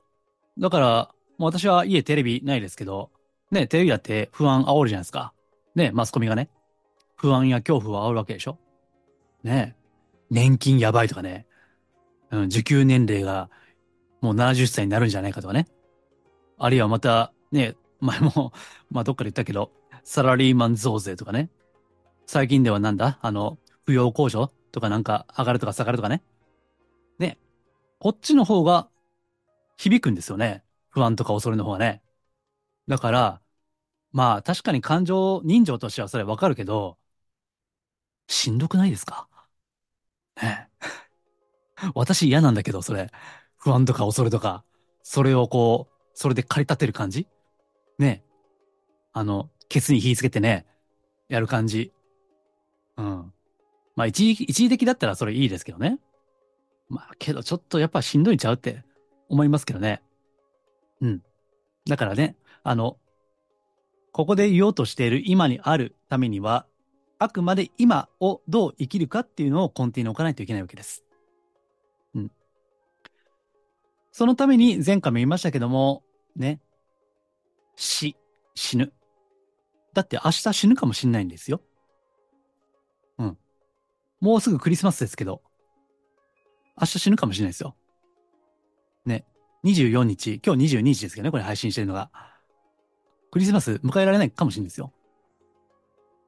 [0.59, 3.11] だから、私は家テレビないですけど、
[3.51, 5.33] ね、テレビだって不安煽るじゃないですか。
[5.75, 6.51] ね、マスコミがね。
[7.17, 8.59] 不安や恐怖を煽るわけでしょ。
[9.43, 9.77] ね、
[10.31, 11.48] 年金やばいとかね。
[12.31, 13.51] うん、受給年齢が
[14.21, 15.67] もう70歳になるんじゃないかとかね。
[16.59, 18.53] あるいはまた、ね、前も、
[18.91, 19.73] まどっかで言ったけど、
[20.05, 21.51] サラリーマン増税とかね。
[22.27, 23.19] 最近ではなんだ？
[23.23, 26.23] あの、扶養控除とかなんか上がるとか下がるとかね。
[27.19, 27.39] ね。
[28.01, 28.89] こっちの方が
[29.79, 30.65] 響くんですよね。
[30.91, 32.03] 不安とか恐れの方がね。
[32.89, 33.43] だから、
[34.13, 36.99] まあ確かに感情、人情としてはそれわかるけど、
[38.29, 39.29] しんどくないですか？
[40.37, 40.69] ね
[41.95, 43.11] 私嫌なんだけど、それ。
[43.57, 44.65] 不安とか恐れとか、
[45.03, 47.27] それをこう、それで駆り立てる感じ？
[47.99, 48.23] ね
[49.13, 50.67] あの、ケツに火つけてね、
[51.29, 51.93] やる感じ。
[52.97, 53.33] うん。
[53.97, 55.99] まあ一時、一時的だったらそれいいですけどね。
[56.89, 58.85] まあけどちょっとやっぱしんどいんちゃうって
[59.29, 60.03] 思いますけどね。
[61.01, 61.23] うん。
[61.87, 62.99] だからね、あの、
[64.13, 66.67] ここで言おうとしている今にあるためには、
[67.19, 71.05] あくまで今をどう生きるかっていうのを根底に置かないといけないわけです。
[74.19, 76.03] そのために前回も言いましたけども、
[76.35, 76.61] ね、
[77.77, 78.17] 死、
[78.57, 78.93] 死ぬ。
[79.95, 81.61] だって明日死ぬかもしんないんですよ。
[83.19, 83.39] うん。
[84.21, 85.41] もうすぐクリスマスですけど、
[86.81, 87.77] 明日死ぬかもしれないですよ。
[89.07, 89.25] ね。
[89.63, 92.11] 24日、今日22日ですけどね、これ配信してるのが。
[93.31, 94.93] クリスマス迎えられないかもしれないですよ。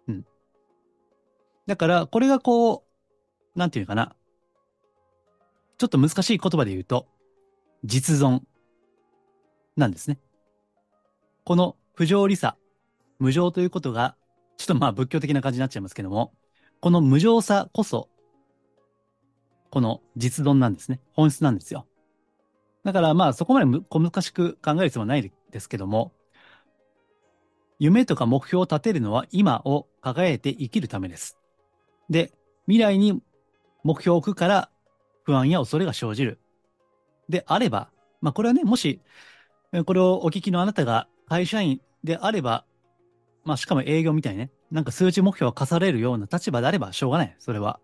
[0.06, 0.24] うん。
[1.66, 2.84] だから、これがこ
[3.56, 4.14] う、なんていうかな。
[5.76, 7.08] ちょっと難しい言葉で言うと、
[7.84, 8.40] 実存
[9.76, 10.18] なんですね。
[11.44, 12.56] この不条理さ、
[13.18, 14.16] 無常ということが、
[14.56, 16.32] ちょっとまあ仏教的な感じになっちゃいますけども、
[16.80, 18.08] この無常さこそ、
[19.70, 21.00] この実存なんですね。
[21.12, 21.86] 本質なんですよ。
[22.84, 26.12] だからまあそこまで小難しく考える必要はないですけども、
[27.78, 31.38] 夢とか目標を立てるのは今を輝いて生きるためです。
[32.10, 32.32] で、
[32.66, 33.22] 未来に
[33.84, 34.70] 目標を置くから
[35.24, 36.39] 不安や恐れが生じる。
[37.30, 37.90] であれば、
[38.20, 39.00] まあこれはね、もし、
[39.86, 42.64] これをお聞きのあなたが会社員であれば、
[43.44, 47.36] まあしかも営業みたいにね、なんか数値目標を課されるような立場であればしょうがない。
[47.38, 47.80] それは。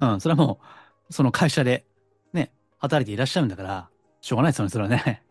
[0.00, 0.60] うん、それはも
[1.08, 1.84] う、その会社で
[2.32, 3.88] ね、働いていらっしゃるんだから、
[4.20, 5.22] しょうがないですよね、それはね。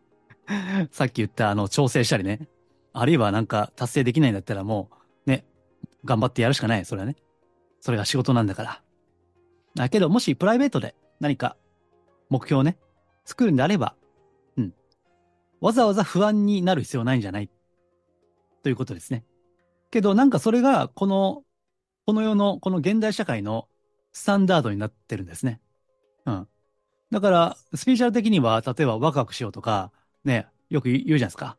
[0.91, 2.47] さっき言ったあの調整したりね。
[2.93, 4.89] あるいはなんか達成できないんだったらも
[5.25, 5.45] う、ね、
[6.03, 6.85] 頑張ってやるしかない。
[6.85, 7.15] それはね。
[7.79, 8.81] それが仕事なんだから。
[9.75, 11.55] だけど、もしプライベートで何か
[12.29, 12.77] 目標をね、
[13.25, 13.95] 作るんであれば、
[14.57, 14.73] うん。
[15.59, 17.49] わざわざ不安になる必要ないんじゃない？
[18.63, 19.25] ということですね。
[19.89, 21.43] けど、なんかそれが、この、
[22.05, 23.67] この世の、この現代社会の
[24.13, 25.59] スタンダードになってるんですね。
[26.25, 26.47] うん。
[27.11, 29.91] だから、スピーチャル的には、例えばワクワクしようとか、
[30.23, 31.57] ね、よく言うじゃないですか。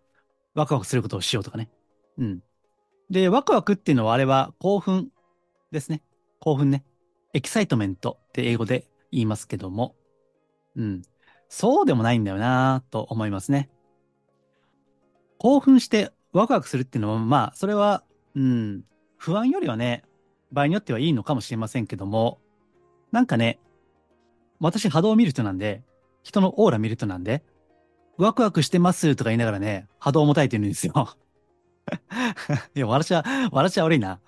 [0.54, 1.70] ワクワクすることをしようとかね。
[2.18, 2.42] うん。
[3.10, 5.10] で、ワクワクっていうのはあれは興奮
[5.70, 6.02] ですね。
[6.40, 6.84] 興奮ね。
[7.34, 9.94] エキサイトメントって英語で言いますけども。
[10.76, 11.02] うん。
[11.52, 13.68] そうでもないんだよなと思いますね。
[15.36, 18.84] 興奮してワクワクするっていうのは、まあ、それは、うん、
[19.18, 20.02] 不安よりはね、
[20.50, 22.40] 場合によってはいいのかもしれませんけども、
[23.10, 23.58] なんかね、
[24.60, 25.82] 私波動を見る人なんで、
[26.22, 27.44] 人のオーラ見る人なんで、
[28.16, 31.16] ワクワクしてますとか言いながらね、波動を持たれてるんですよ。
[32.74, 34.20] いや、私は、私は悪いな。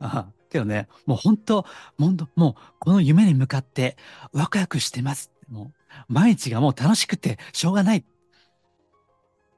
[0.00, 1.66] あけどね、もう本当、
[1.98, 3.96] もう、もう、この夢に向かって
[4.32, 5.30] ワクワクしてます。
[5.48, 8.04] もう、毎日がもう楽しくてしょうがない。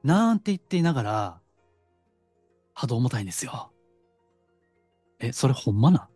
[0.03, 1.39] なんて言っていながら、
[2.73, 3.71] 波動重たいんですよ。
[5.19, 6.07] え、それほんまなん？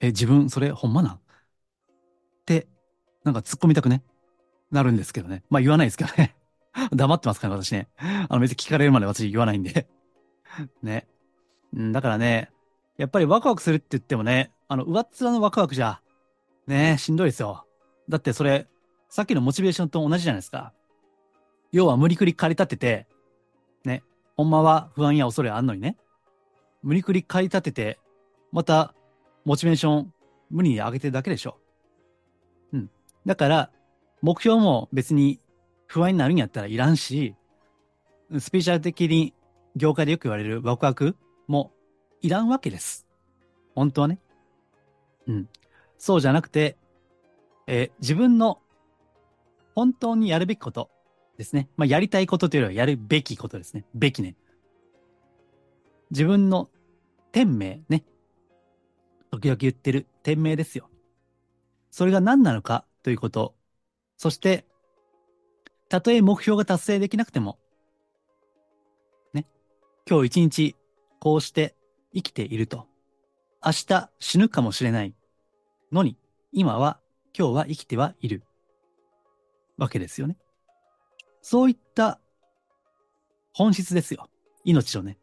[0.00, 1.14] え、自分、それほんまなん？
[1.14, 1.20] っ
[2.46, 2.66] て、
[3.24, 4.02] なんか突っ込みたくね、
[4.70, 5.44] なるんですけどね。
[5.50, 6.34] まあ言わないですけどね。
[6.92, 7.88] 黙ってますから、私ね。
[7.98, 9.86] あの別に聞かれるまで私言わないんで。
[10.82, 11.06] ね。
[11.72, 12.50] だからね、
[12.96, 16.00] やっぱりワクワクするって言ってもね、あの、上っ面のワクワクじゃ、
[16.66, 17.66] ね、しんどいですよ。
[18.08, 18.66] だってそれ、
[19.08, 20.72] さっきのモチベーションと同じじゃないですか。
[21.72, 23.06] 要は無理くり駆り立てて、
[23.84, 24.02] ね、
[24.36, 25.96] ほんまは不安や恐れあんのにね、
[26.82, 27.98] 無理くり駆り立てて、
[28.52, 28.94] また、
[29.44, 30.12] モチベーション
[30.50, 31.58] 無理に上げてるだけでしょ。
[32.72, 32.90] うん。
[33.24, 33.70] だから、
[34.22, 35.40] 目標も別に
[35.86, 37.34] 不安になるんやったらいらんし、
[38.38, 39.34] スピーチャル的に
[39.76, 41.16] 業界でよく言われるワクワク
[41.46, 41.72] も
[42.22, 43.06] いらんわけです。
[43.74, 44.18] 本当はね。
[45.26, 45.48] うん。
[45.98, 46.76] そうじゃなくて、
[47.66, 48.60] え、自分の
[49.76, 50.90] 本当にやるべきこと
[51.36, 51.68] ですね。
[51.76, 53.84] まあ、やりたいことというよりはやるべきことですね。
[53.94, 54.34] べきね。
[56.10, 56.70] 自分の
[57.30, 58.02] 天命ね。
[59.30, 60.88] 時々言ってる天命ですよ。
[61.90, 63.54] それが何なのかということ。
[64.16, 64.64] そして、
[65.90, 67.58] たとえ目標が達成できなくても、
[69.34, 69.46] ね。
[70.08, 70.76] 今日一日
[71.20, 71.76] こうして
[72.14, 72.86] 生きていると。
[73.62, 75.14] 明日死ぬかもしれない
[75.92, 76.16] のに、
[76.50, 76.98] 今は、
[77.38, 78.42] 今日は生きてはいる。
[79.76, 80.36] わけですよね。
[81.42, 82.20] そういった
[83.52, 84.28] 本質ですよ。
[84.64, 85.18] 命をね。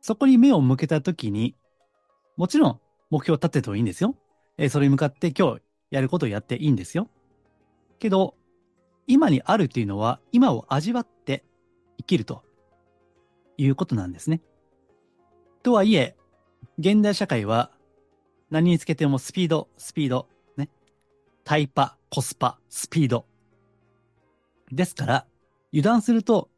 [0.00, 1.54] そこに目を向けたときに、
[2.36, 4.16] もちろん目標を立ててもいいんですよ。
[4.58, 7.08] えー、それに向かって今日やることをやっていいんですよ。
[7.98, 8.34] けど、
[9.06, 11.44] 今にあるというのは、今を味わって
[11.98, 12.42] 生きると
[13.56, 14.40] いうことなんですね。
[15.62, 16.16] とはいえ、
[16.78, 17.70] 現代社会は
[18.50, 20.68] 何につけてもスピード、スピード、ね。
[21.44, 23.26] タイパ、コスパ、スピード。
[24.72, 25.26] ですから、
[25.72, 26.50] 油断すると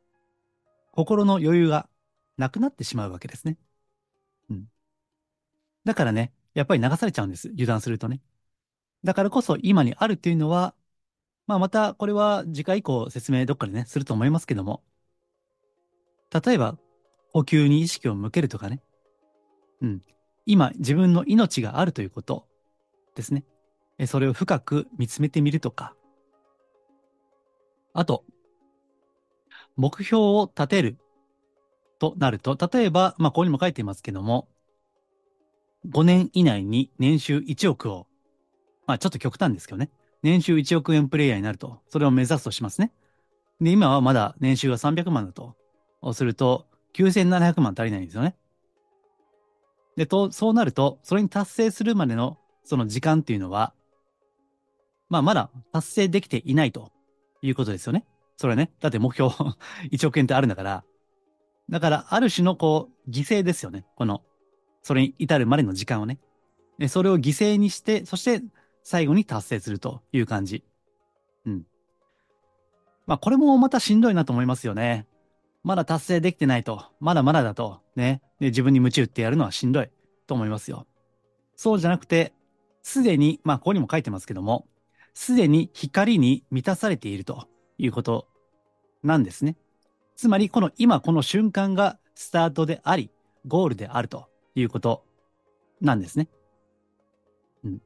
[0.93, 1.89] 心の余裕が
[2.39, 3.59] なくなってしまうわけですね。
[4.49, 4.65] うん。
[5.85, 7.49] だからね、やっぱり流されちゃうんです。
[7.49, 8.21] 油断するとね。
[9.03, 10.75] だからこそ今にあるっていうのは、
[11.47, 14.83] まあまたこれは次回以降説明どっかでね、すると思いますけども。
[16.33, 16.79] 例えば、
[17.33, 18.81] 呼吸に意識を向けるとかね。
[19.83, 20.03] うん。
[20.47, 22.47] 今自分の命があるということ
[23.15, 23.45] ですね。
[24.07, 25.95] それを深く見つめてみるとか。
[27.95, 28.25] あと、
[29.77, 30.99] 目標を立てる。
[32.01, 34.49] となると、例えば、まあ、ここにも書いていますけども、
[35.89, 38.07] 5年以内に年収1億を、
[38.87, 39.91] まあ、ちょっと極端ですけどね、
[40.23, 42.93] 年収1億円プレイヤーになると、それを目指すとしますね。
[43.61, 45.55] で、今はまだ年収が300万だと、
[46.13, 48.35] すると、9700万足りないんですよね。
[49.97, 53.73] で、と、そうなると、それに達成するまでのその時間っていうのは、
[55.09, 56.91] まあまだ達成できていないと。
[57.47, 58.07] いうことですよね。
[58.37, 58.73] それね。
[58.81, 59.33] だって目標
[59.93, 60.85] 1億円ってあるんだから。
[61.71, 63.87] だから、ある種のこう、犠牲ですよね。
[63.97, 64.23] この、
[64.83, 66.19] それに至るまでの時間をね。
[66.79, 68.45] でそれを犠牲にして、そして
[68.83, 70.65] 最後に達成するという感じ。
[71.47, 71.67] うん。
[73.07, 75.07] まあ、これもまたしんどいなと思いますよね。
[75.63, 79.91] まだ達成できてないと、まだまだだと、ね、で自分に鞭打ってやるのはしんどい
[80.27, 80.87] と思いますよ。
[81.57, 82.35] そうじゃなくて、
[82.83, 84.67] すでに、まあ、ここにも書いてますけども、
[85.15, 87.49] すでに光に満たされていると
[87.79, 88.29] いうこと
[89.03, 89.57] なんですね。
[90.17, 93.11] つまり、この今この瞬間がスタートであり、
[93.47, 95.05] ゴールであるということ
[95.81, 96.29] なんですね。
[97.65, 97.81] うん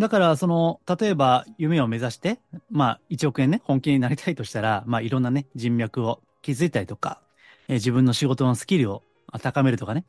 [0.00, 2.40] だから、その、例えば夢を目指して、
[2.72, 7.20] まあ、1億円ね、本気になりたいとしたら、まあ、いろんなね、人脈を築いたりとか、
[7.68, 9.04] えー、自分の仕事のスキルを
[9.40, 10.04] 高めるとかね。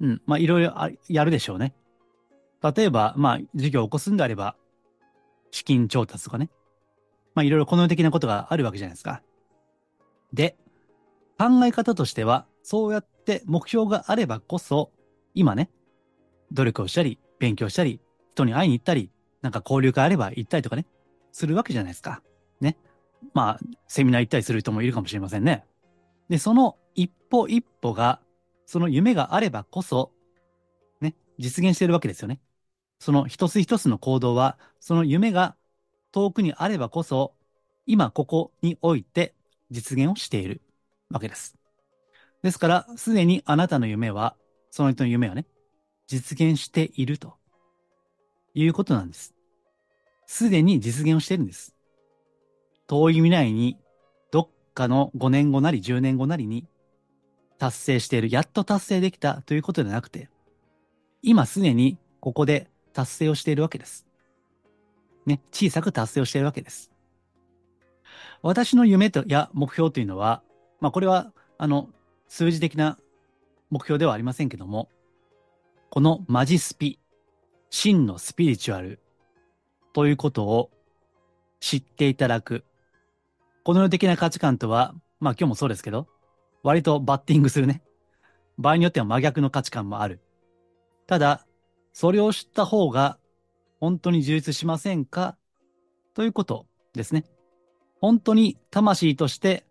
[0.00, 0.72] うん、まあ、いろいろ
[1.08, 1.74] やるでしょうね。
[2.62, 4.54] 例えば、まあ、事業を起こすんであれば、
[5.56, 6.50] 資金調達とかね。
[7.34, 9.22] まあ、いろいろこの的なことがあるわけじゃないですか。
[10.34, 10.56] で、
[11.38, 14.92] 考え方としては、そうやって目標があればこそ、
[15.34, 15.70] 今ね、
[16.52, 18.00] 努力をしたり、勉強したり、
[18.34, 20.86] 人に会いに行ったり、なんか交流会あれば行ったりとかね、
[21.32, 22.22] するわけじゃないですか。
[22.60, 22.76] ね。
[23.32, 25.64] まあ、セミナー行ったりする人もいるかもしれませんね。
[26.28, 28.20] で、その一歩一歩が、
[28.66, 30.12] その夢があればこそ、
[31.00, 32.40] ね、実現してるわけですよね。
[32.98, 35.56] その一つ一つの行動は、その夢が
[36.12, 37.34] 遠くにあればこそ、
[37.86, 39.34] 今ここにおいて
[39.70, 40.62] 実現をしている
[41.10, 41.56] わけです。
[42.42, 44.36] ですから、すでにあなたの夢は、
[44.70, 45.46] その人の夢はね、
[46.06, 47.34] 実現していると
[48.54, 49.34] いうことなんです。
[50.26, 51.74] すでに実現をしているんです。
[52.86, 53.78] 遠い未来に、
[54.30, 56.66] どっかの5年後なり10年後なりに
[57.58, 60.28] 達成している、やっと達成できたということではなくて、
[61.22, 64.06] 今すでにここで達成をしているわけです。
[65.26, 66.90] ね、小さく達成をしているわけです。
[68.40, 70.42] 私の夢とや目標というのは、
[70.80, 71.90] まあこれは、あの、
[72.26, 72.96] 数字的な
[73.68, 74.88] 目標ではありませんけども、
[75.90, 76.98] このマジスピ、
[77.68, 78.98] 真のスピリチュアル
[79.92, 80.70] ということを
[81.60, 82.64] 知っていただく。
[83.62, 86.06] この世的な価値観とは、まあ今日もそうですけど、
[86.62, 87.82] 割とバッティングするね。
[88.56, 90.20] 場合によっては真逆の価値観もある。
[91.06, 91.45] ただ、
[91.98, 93.18] それを知った方が
[93.80, 95.38] 本当に充実しませんか？
[96.12, 97.24] ということですね。
[98.02, 99.64] 本当に魂として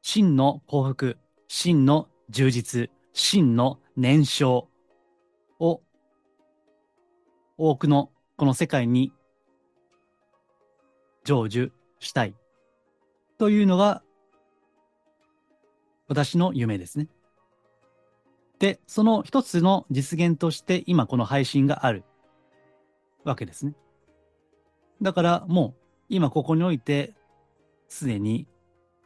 [0.00, 4.66] 真の幸福、真の充実、真の燃焼
[5.60, 5.80] を
[7.56, 9.12] 多くのこの世界に
[11.24, 12.34] 成就したい
[13.38, 14.02] というのが
[16.08, 17.06] 私の夢ですね。
[18.62, 22.04] で、その一つの実現として今この配信がある
[23.24, 23.74] わけですね。
[25.02, 27.12] だからもう今ここにおいて
[27.88, 28.46] すでに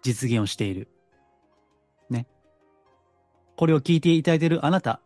[0.02, 0.88] 実現をしている。
[2.10, 2.26] ね。
[3.56, 5.00] これを聞いていただいているあなた、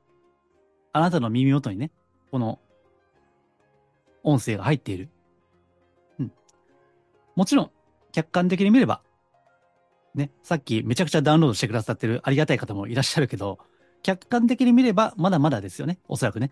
[0.92, 1.92] あなたの耳元にね、
[2.32, 2.58] この
[4.24, 5.10] 音声が入っている。
[6.18, 6.32] うん。
[7.36, 7.70] もちろん、
[8.10, 9.00] 客観的に見れば、
[10.16, 13.60] ね、さっきめちゃくちゃダウンロードしてくださってるありがたい方もいらっしゃるけど、
[14.02, 15.98] 客観的に見ればまだまだですよね。
[16.08, 16.50] おそらくね。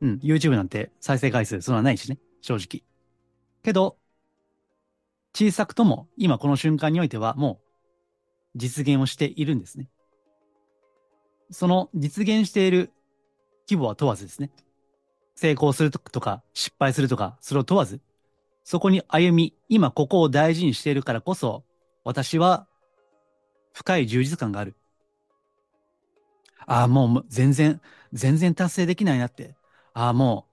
[0.00, 0.20] うん。
[0.22, 2.18] YouTube なんて再生回数そんなないしね。
[2.40, 2.82] 正直。
[3.62, 3.96] けど、
[5.34, 7.60] 小さくとも今この瞬間においてはも
[8.54, 9.88] う実現をしているんですね。
[11.50, 12.90] その実現している
[13.68, 14.50] 規模は問わずですね。
[15.34, 18.00] 成功するとか失敗するとか、それを問わず、
[18.62, 21.64] そこに歩み、今ここを大事にしているからこそ、
[22.04, 22.66] 私は
[23.72, 24.76] 深い充実感がある。
[26.66, 27.80] ああ、もう全然、
[28.12, 29.54] 全然達成できないなって。
[29.92, 30.46] ああ、も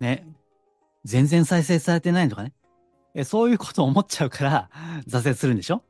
[0.00, 0.26] う、ね、
[1.04, 2.52] 全然再生されてないとかね。
[3.14, 4.70] えそういうことを思っちゃうから
[5.08, 5.82] 挫折するんでしょ？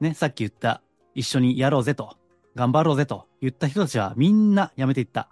[0.00, 0.82] ね、さっき言った、
[1.14, 2.16] 一緒にやろうぜと、
[2.54, 5.28] 頑張ろうぜと言った人たちはみんなやめていった。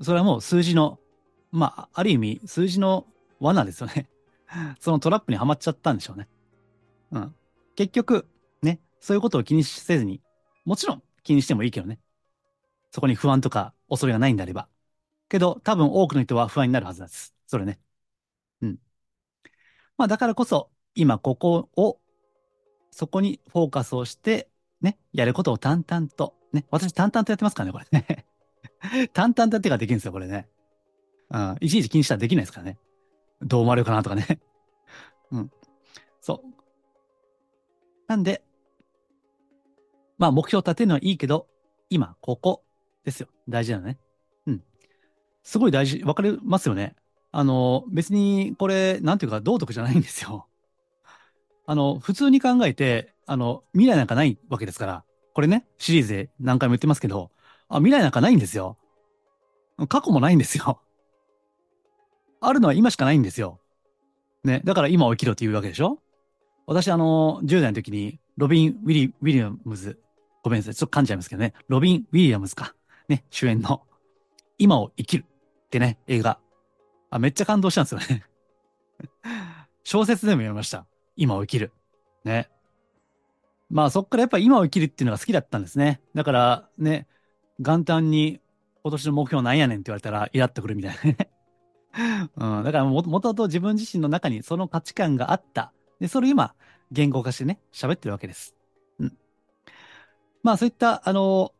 [0.00, 0.98] それはもう数字の、
[1.52, 3.06] まあ、ある意味数字の
[3.38, 4.08] 罠ですよね。
[4.80, 6.28] そのトラップにはまっちゃったんでしょうね。
[7.12, 7.34] うん。
[7.76, 8.26] 結局、
[8.62, 10.22] ね、そういうことを気にせずに、
[10.64, 11.98] もちろん気にしてもいいけどね。
[12.90, 14.68] そこに不安とか恐れがないんであれば。
[15.28, 17.34] けど、多分多くの人は不安になるはずです。
[17.46, 17.78] それね。
[18.62, 18.78] うん。
[19.96, 22.00] まあ、だからこそ、今ここを、
[22.90, 24.48] そこにフォーカスをして、
[24.80, 28.26] ね、やることを淡々と、ね、私淡々とやってますからね、これね。
[29.12, 30.48] 淡々とやってからできるんですよ、これね。
[31.30, 32.78] うん、いちいち気にしたらできないですからね。
[33.40, 34.40] どう思われるかなとかね。
[35.30, 35.50] うん。
[36.20, 36.60] そう。
[38.08, 38.42] なんで、
[40.20, 41.48] まあ目標を立てるのはいいけど、
[41.88, 42.62] 今、ここ
[43.04, 43.28] ですよ。
[43.48, 43.98] 大事なのね。
[44.46, 44.62] うん。
[45.42, 46.02] すごい大事。
[46.04, 46.94] わかりますよね。
[47.32, 50.46] あの、別にこれ、なんていうか道徳じゃないんですよ。
[51.66, 55.04] あの、普通に考えて、あの、未来なんかないわけですから。
[55.32, 57.30] これね、シリーズで何回も言ってますけど、
[57.70, 58.76] あ、未来なんかないんですよ。
[59.88, 60.82] 過去もないんですよ。
[62.42, 63.58] あるのは今しかないんですよ。
[64.44, 64.60] ね。
[64.64, 65.98] だから今を生きろって言うわけでしょ
[66.66, 69.98] 私、あの、10代の時に、ロビン・ウィリ、ウィリアムズ、
[70.42, 71.54] ごめんなさい、ちょっと噛んじゃいますけどね。
[71.68, 72.74] ロビン・ウィリアムズか。
[73.08, 73.82] ね、主演の、
[74.58, 75.24] 今を生きる
[75.66, 76.38] ってね、映画。
[77.10, 78.24] あ、めっちゃ感動したんですよね
[79.84, 80.86] 小説でも読みました。
[81.16, 81.72] 今を生きる。
[82.24, 82.48] ね。
[83.68, 86.00] まあそっからやっぱ今を生きるっていうのが好きだったんですね。
[86.14, 87.06] だからね、
[87.58, 88.40] 元旦に
[88.82, 91.30] 今年の目標なんやねんって言われたらイラっとくるみたいなね
[92.36, 92.64] うん。
[92.64, 95.72] だからも、もともと自分自身の中にその価値観があった。
[96.00, 96.54] で、それ今、
[96.90, 98.56] 言語化してね、喋ってるわけです。
[100.42, 101.52] まあそういった、あの、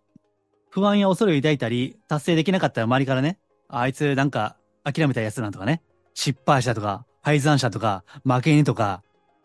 [0.70, 3.38] 不安や恐れを抱いたり、達成できなかったら周りからね、
[3.68, 5.82] あいつなんか諦めたやつなんとかね、
[6.14, 9.02] 失敗者とか、敗残者とか、負け犬とか、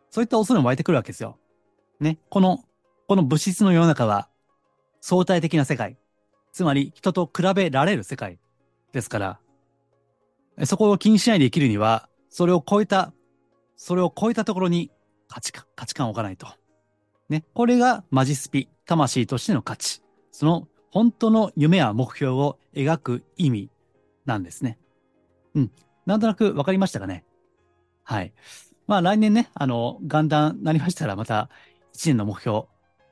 [0.10, 1.38] そういった恐れも湧いてくるわけですよ。
[2.00, 2.20] ね。
[2.30, 2.64] この、
[3.08, 4.30] この物質の世の中は、
[5.02, 5.98] 相対的な世界。
[6.52, 8.40] つまり、人と比べられる世界
[8.94, 9.40] ですから、
[10.66, 13.14] そこを気にしないで生きるには、それを超えた、
[13.76, 14.90] それを超えたところに
[15.28, 16.48] 価値観、価値観を置かないと。
[17.28, 17.44] ね。
[17.54, 20.02] これがマジスピ、魂としての価値。
[20.32, 23.70] その本当の夢や目標を描く意味
[24.26, 24.78] なんですね。
[25.54, 25.72] うん。
[26.06, 27.26] なんとなくわかりましたかね？
[28.04, 28.34] はい。
[28.88, 31.50] まあ来年ね、あの、元旦なりましたらまた
[31.94, 32.68] 一年の目標、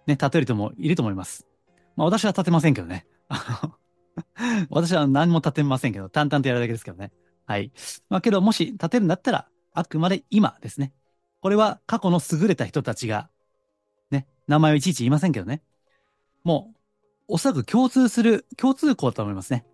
[0.05, 1.47] ね、立てる人もいると思います。
[1.95, 3.05] まあ私は立てませんけどね。
[4.69, 7.11] 私は何も立てませんけど、淡々とやるだけですけどね。
[7.45, 7.71] はい。
[8.09, 10.93] まあけど、もし立てるんだったら、あくまで今ですね。
[11.41, 13.29] これは過去の優れた人たちが、
[14.11, 15.61] ね、名前をいちいち言いませんけどね。
[16.43, 16.77] もう、
[17.29, 19.65] おそらく共通する、共通項だと思いますね。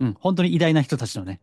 [0.00, 1.40] うん、本当に偉大な人たちのね。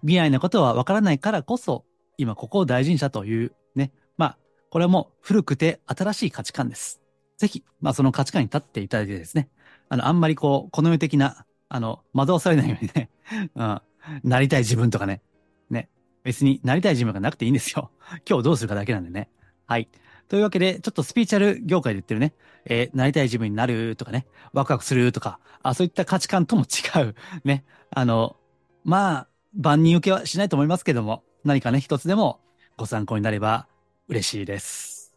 [0.00, 1.84] 未来のことはわからないからこそ、
[2.18, 3.92] 今ここを大事にしたというね。
[4.16, 4.38] まあ、
[4.70, 7.00] これも古くて新しい価値観です。
[7.36, 9.48] ぜひ、まあその価値観に立っていただいてですね。
[9.88, 13.10] あの、あんまりこう、この世的な、あの、惑わされないようにね、
[13.54, 13.80] うん、
[14.24, 15.22] なりたい自分とかね。
[15.70, 15.88] ね。
[16.24, 17.90] 別になりたい自分がなくていいんですよ。
[18.28, 19.28] 今日どうするかだけなんでね。
[19.66, 19.88] はい。
[20.28, 27.14] というわけで、ちょっとスピーチャル業界で言ってるね、えー、なりたい自分になるとかね、ワクワクするとか、あそういった価値観とも違う。
[27.44, 27.64] ね。
[27.90, 28.36] あの、
[28.84, 32.40] まあ、万人受けはしないと思いますけども、何かね、一つでも
[32.76, 33.68] ご参考になれば
[34.08, 35.14] 嬉しいです。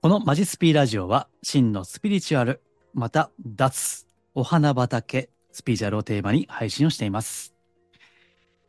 [0.00, 2.62] このマジスピーラジオは、真のスピリチュアル、
[2.94, 7.52] また脱、お花畑、スピーチュアルをテーマに配信をしています。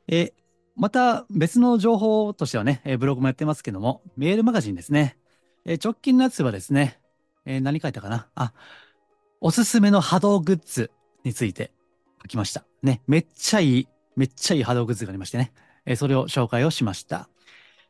[0.07, 0.33] え
[0.79, 5.17] また別の情報としてはね、えブログもやってますけども、メールマガジンですね。
[5.65, 6.99] え直近のやつはですね、
[7.45, 8.29] え何書いたかな？
[8.33, 8.53] あ、
[9.41, 10.89] おすすめの波動グッズ
[11.25, 11.71] について
[12.21, 12.63] 書きました。
[12.81, 15.51] ね、めっちゃいい、めっちゃいい波動グッズがありましてね、
[15.85, 17.27] えそれを紹介をしました。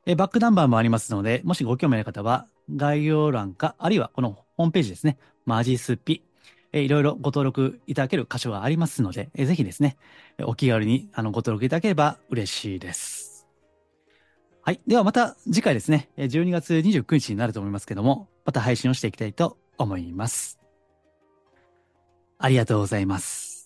[0.07, 6.23] えバックナンバーもありますので、もしご興味ある方は、概要欄か、あるいはこのホームページですね、マジスピ、
[6.71, 9.97] えいろいろご登録いただける箇所がありますので、えぜひですね、
[10.43, 13.47] お気軽にあのご登録いただければ嬉しいです。
[14.61, 14.81] はい。
[14.85, 20.59] ではまた次回ですね、12月29日になると思いますけども、また配信をしていきたいと思います。
[22.37, 23.58] ありがとうございます。